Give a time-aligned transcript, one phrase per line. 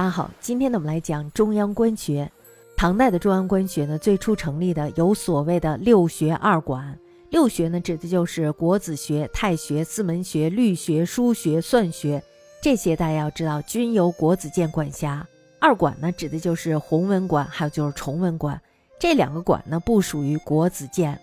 [0.00, 2.32] 大家好，今天呢我们来讲中央官学。
[2.74, 6.98] 唐代的中央官学呢，最初成立的有所谓的六学二馆。
[7.28, 12.22] 六学呢，指的就是国子学、太学、四门学、律学、书学、算学
[12.62, 15.26] 这些，大家要知道均由国子监管辖。
[15.58, 18.58] 二馆呢，指的就是弘文馆，还有就是崇文馆。
[18.98, 21.20] 这两个馆呢，不属于国子监。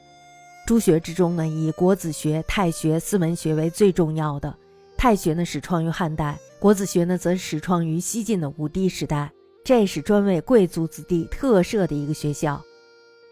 [0.67, 4.55] 诸学之中呢，以国子学、太学、四门学为最重要的。
[4.95, 6.37] 太学呢，始创于汉代。
[6.59, 9.31] 国子学呢，则始创于西晋的武帝时代，
[9.63, 12.59] 这是专为贵族子弟特设的一个学校。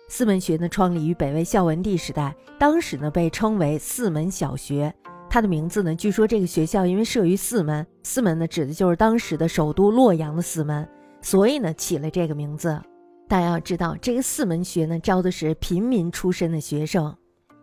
[0.08, 4.94] 四门学呢，创立于北魏孝文帝时代，当时呢被称为四门小学。
[5.28, 10.88] 它的名字呢，据说这个学校因为设于四门，四门呢指的就是当时的首都洛阳的四门，
[11.24, 12.80] 所以呢起了这个名字。
[13.28, 17.14] 大家要知道，这个四门学呢，招的是平民出身的学生。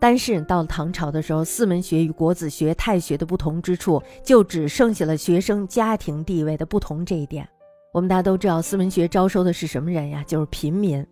[0.03, 7.49] 但是到了唐朝的时候，四门学与国子学、太学的不同之处，就只剩下了学生家庭地位的不同这一点。
[7.93, 10.25] 我们大家都知道，四门学招收的是什么人呀？
[10.27, 11.07] 就是平民。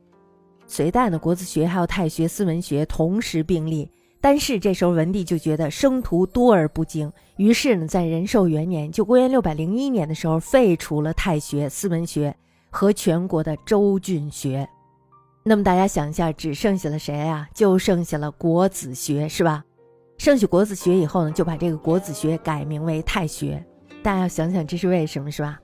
[0.66, 3.88] 隋代呢，国子学还有太学、四门学同时并立，
[4.20, 12.34] 但是这时候文帝就觉得生徒多而不精，于是呢，在仁寿元年，就公元六百零一年的时候，废除了太学、四门学
[12.70, 14.68] 和全国的州郡学。
[15.42, 17.48] 那么大家想一下，只剩下了谁呀？
[17.54, 19.64] 就剩下了国子学，是吧？
[20.18, 23.64] 剩下国子学以后呢，就把这个国子学改名为太学。
[24.02, 25.58] 大家要想想这是为什么，是吧？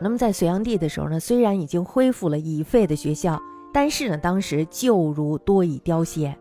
[0.00, 3.40] 那么在隋炀帝的时候呢，虽然已经恢复了已废的学校，
[3.72, 6.36] 但是呢，当时旧儒多已凋谢。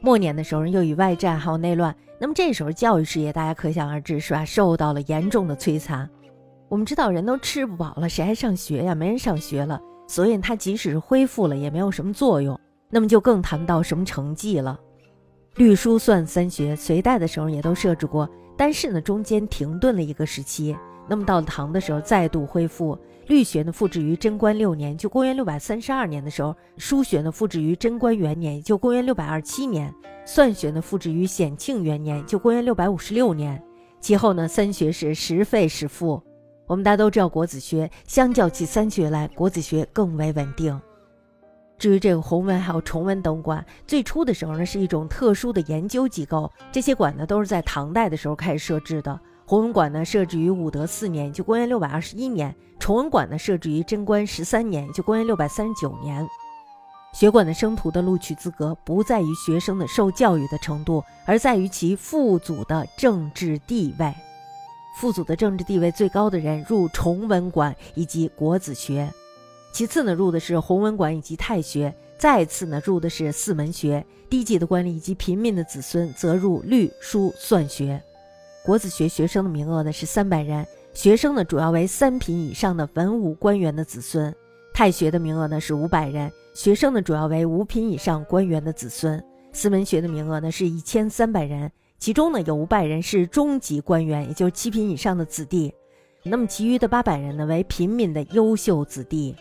[0.00, 4.44] 末年的时候又以外战还有内乱，那么这时候教育事业大家可想而知，是吧？
[4.44, 6.08] 受到了严重的摧残。
[6.68, 8.94] 我们知道人都吃不饱了，谁还上学呀？
[8.94, 9.80] 没人上学了。
[10.06, 12.58] 所以它即使是恢复了，也没有什么作用。
[12.90, 14.78] 那么就更谈不到什么成绩了。
[15.56, 20.76] 律书算三学，隋代的时候也都设置过，但是呢，中间停顿了一个时期。
[21.08, 22.98] 那么到了唐的时候，再度恢复。
[23.26, 29.90] 律学呢，复置于贞观六年，就公元六百三十二年的时候；书学呢，复置于贞观元年，就公元六百二十七年；
[30.24, 33.62] 算学呢，复置于显庆元年，就公元六百五十六年。
[34.00, 36.22] 其后呢，三学是时废时复。
[36.72, 40.80] 我们大家都知道，国子学相较起三学来，国子学更为稳定。
[41.76, 46.50] 至于这个弘文还有崇文等馆，最初的时候呢，是一种特殊的研究机构。
[46.72, 49.20] 这些馆呢，都是在唐代的时候开始设置的。
[49.44, 52.50] 弘文馆呢，设置于武德四年，就公元六百二十一年；
[52.80, 56.26] 崇文馆呢，设置于贞观十三年，就公元六百三十九年。
[57.12, 64.14] 学馆的生徒的录取资格不在于学生的受教育的程度，而在于其父祖的政治地位。
[64.94, 69.12] 父祖的政治地位最高的人入崇文馆以及国子学，
[69.72, 74.04] 其次呢入的是弘文馆以及太学，再次呢入的是四门学。
[74.28, 78.02] 低级的官吏以及平民的子孙则入律书算学。
[78.64, 84.34] 国子学学生的名额呢是三百人，学生呢主要为三品以上的文武官员的子孙。
[84.72, 89.22] 太学的名额呢是五百人，学生呢主要为五品以上官员的子孙。
[89.52, 91.70] 四门学的名额呢是一千三百人。
[92.02, 95.72] 其中呢有五百人是中级官员，也就是七品以上的子弟，
[96.24, 99.36] 那么其余的八百人呢为平民的优秀子弟。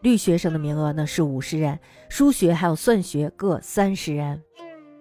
[0.00, 4.42] 律学生的名额呢是五十人，书学还有算学各三十人。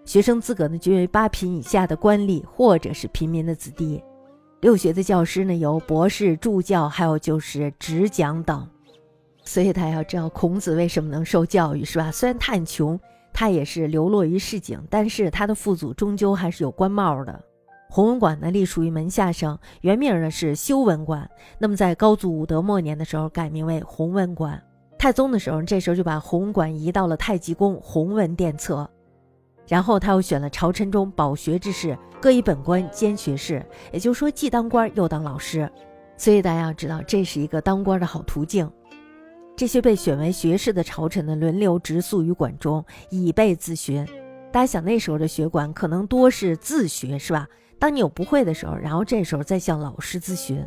[0.04, 4.04] 学生资格呢均为八品以下的官吏或者是平民的子弟。
[4.60, 8.68] 六学的教师呢有博士、助教，还有就是执讲等。
[9.46, 12.12] 所以大家要知道孔子为什么能受教育，是吧？
[12.12, 13.00] 虽然他很穷。
[13.40, 17.40] 他也是流落于市井，但是他的父祖终究还是有官帽的。
[17.88, 21.30] 弘文馆呢，隶属于门下省，原名呢是修文馆。
[21.60, 24.60] 那么在高祖武德末年的时候，改名为弘文馆。
[24.98, 28.90] 太宗的时候，这时候就把弘文馆移到了太极宫弘文殿侧。
[29.68, 35.72] 然后他又选了朝臣中饱学之士，各以本官兼学士，也就是说既当官又当老师。
[36.18, 38.68] 所以大家要知道，这是一个当官的好途径。
[39.58, 44.06] 这些被选为学士的朝臣呢，轮流直宿于馆中，以备自学。
[44.52, 47.48] 大家想，那时候的学馆可能多是自学，是吧？
[47.80, 50.64] 当你有不会的时候，然后这时候再向老师咨询，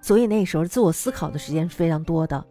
[0.00, 2.44] 所以那时候自我思考的时间是非常多的。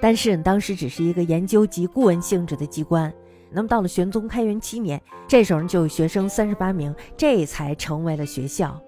[0.00, 3.12] 但是当时只是一个研究及顾问性质的机关。
[3.50, 8.80] 那么到了玄宗开元七年，这时候就有学生三十八名，这才成为了学校。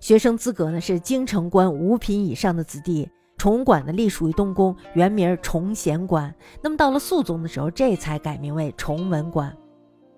[0.00, 3.06] 学生资格呢是京城官五品以上的子弟。
[3.42, 6.32] 崇馆呢，隶属于东宫，原名崇贤馆。
[6.62, 9.52] 那么到了肃宗的时候，这才改名为崇文馆。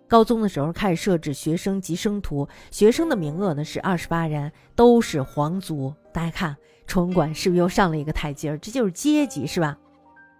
[0.07, 5.91] 高宗的时候开始设置学生及生徒，学生的名额呢是二十八人，都是皇族。
[6.13, 6.55] 大家看，
[6.87, 8.59] 崇文馆是不是又上了一个台阶儿？
[8.59, 9.75] 这就是阶级，是吧？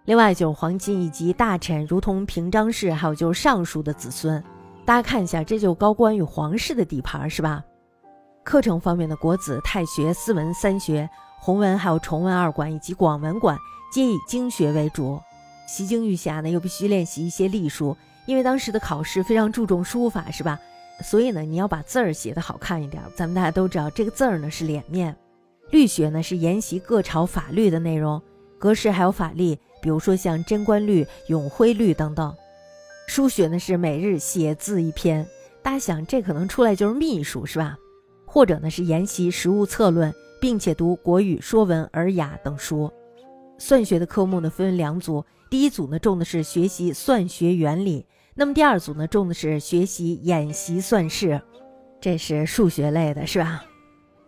[0.05, 4.43] 另外就是皇亲以及大臣，如同平章事，还有就是尚书的子孙。
[4.85, 7.63] 大家看一下，这就高官与皇室的底盘，是吧？
[8.43, 11.09] 课程方面的国子、太学、四文三学。
[11.45, 13.55] 弘文还有崇文二馆以及广文馆
[13.93, 15.21] 皆以经学为主。
[15.67, 17.95] 习经玉侠呢，又必须练习一些隶书，
[18.25, 20.59] 因为当时的考试非常注重书法，是吧？
[21.03, 23.03] 所以呢，你要把字儿写得好看一点。
[23.15, 25.15] 咱们大家都知道，这个字儿呢是脸面。
[25.69, 28.19] 律学呢是研习各朝法律的内容，
[28.57, 32.35] 格式还有法例，比如说像贞观律、永徽律等等。
[33.05, 35.23] 书学呢是每日写字一篇，
[35.61, 37.77] 大家想这可能出来就是秘书是吧？
[38.25, 42.91] 或者呢是研习实务策论，并且读国语、说文、尔雅等书。
[43.57, 51.41] 算学的科目呢分为两组，第一组呢重的是学习算学原理，那么第二组呢重的是学习演习算式，
[52.01, 53.63] 这是数学类的，是吧？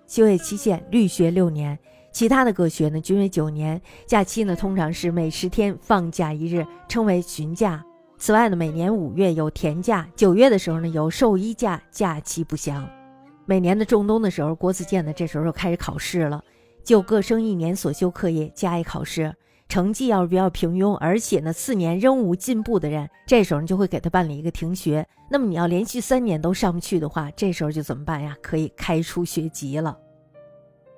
[0.07, 1.77] 修业期限律学六年，
[2.13, 3.81] 其他的各学呢均为九年。
[4.05, 7.83] 假期呢通常是每十天放假一日，称为旬假。
[8.17, 12.89] 此外呢，每年五月有田假，九月的时候呢有寿衣假，假期不详。
[13.49, 16.43] 每年的仲冬的时候，国子监呢这时候就开始考试了，
[16.83, 19.33] 就各生一年所修课业加以考试，
[19.69, 25.07] 成绩要是比较平庸，而且呢四年仍无进步的人，这时候就会给他办理一个停学。
[25.31, 28.35] 那么你要连续三年都上不去的话，这时候就怎么办呀？
[28.41, 29.97] 可以开除学籍了。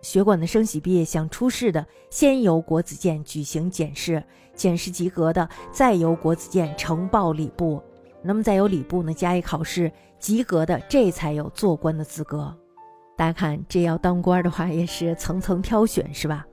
[0.01, 4.23] 学馆的升喜毕业想出试的，先由国子监举行检试，
[4.55, 7.79] 检试及格的，再由国子监呈报礼部，
[8.23, 12.55] 那么再由礼部呢加以考试，及格的这才有做官的资格。
[13.17, 16.45] 大家看，这要当官的话，也是层层挑选，是吧？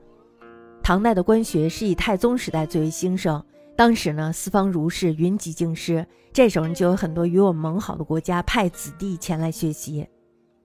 [0.81, 3.43] 唐代的官学是以太宗时代最为兴盛，
[3.75, 10.07] 当时呢四方儒士云集京师，这时候就有很多与我们盟好的国家派子弟前来学习。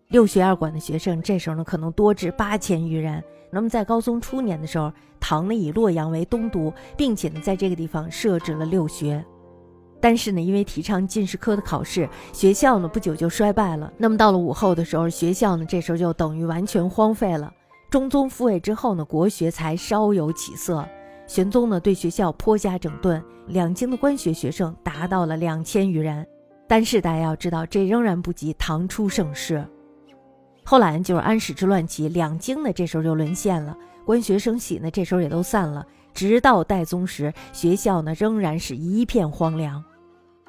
[0.08, 3.22] 六学二馆的学生，这时候呢可能多至八千余人。
[3.50, 9.24] 那么在高宗初年的时候，唐呢以洛阳为东都，并且呢在这个地方设置了六学。
[10.02, 13.90] 但是呢，因为提倡进士科的考试，学校呢不久就衰败了。
[13.96, 17.54] 那么到了武后的时候，学校呢这时候就等于完全荒废了。
[17.88, 20.84] 中宗复位之后呢，国学才稍有起色。
[21.28, 26.26] 玄宗呢对学校颇加整顿，两京的官学学生达到了两千余人。
[26.66, 29.64] 但是大家要知道，这仍然不及唐初盛世。
[30.64, 35.86] 后来就是安史之乱起，两京呢这时候就沦陷了，官学生喜呢这时候也都散了。
[36.12, 39.82] 直到代宗时，学校呢仍然是一片荒凉。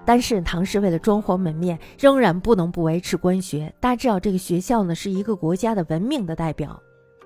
[0.06, 3.74] 但是唐氏为了装潢门面，仍然不能不维持官学。
[3.80, 6.82] 大家知道这个学校呢是一个国家的文明的代表。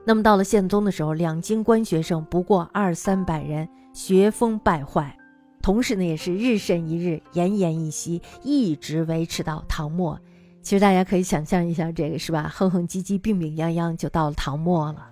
[0.06, 5.18] 那么到了宪宗的时候，两京官学生不过二三百人，学风败坏，
[5.62, 10.18] 同时呢也是日甚一日，奄奄一息，一直维持到唐末。
[10.62, 12.50] 其实大家可以想象一下，这个是吧？
[12.54, 15.08] 哼哼唧唧，病病殃殃，就到了唐末了。